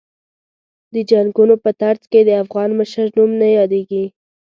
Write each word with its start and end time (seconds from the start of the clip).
د 0.93 0.95
جنګونو 1.09 1.55
په 1.63 1.71
ترڅ 1.81 2.01
کې 2.11 2.21
د 2.25 2.29
افغان 2.43 2.69
مشر 2.79 3.05
نوم 3.17 3.31
نه 3.41 3.47
یادېږي. 3.57 4.05